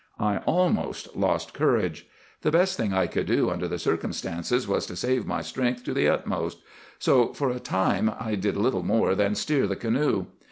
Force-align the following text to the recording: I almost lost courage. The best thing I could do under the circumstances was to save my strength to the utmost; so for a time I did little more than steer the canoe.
I 0.19 0.37
almost 0.47 1.15
lost 1.15 1.53
courage. 1.53 2.07
The 2.41 2.49
best 2.49 2.75
thing 2.75 2.91
I 2.91 3.05
could 3.05 3.27
do 3.27 3.51
under 3.51 3.67
the 3.67 3.77
circumstances 3.77 4.67
was 4.67 4.87
to 4.87 4.95
save 4.95 5.27
my 5.27 5.43
strength 5.43 5.83
to 5.83 5.93
the 5.93 6.07
utmost; 6.09 6.57
so 6.97 7.35
for 7.35 7.51
a 7.51 7.59
time 7.59 8.11
I 8.19 8.33
did 8.33 8.57
little 8.57 8.81
more 8.81 9.13
than 9.13 9.35
steer 9.35 9.67
the 9.67 9.75
canoe. 9.75 10.25